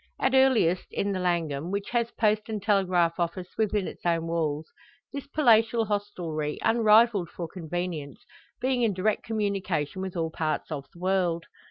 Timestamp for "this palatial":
5.13-5.85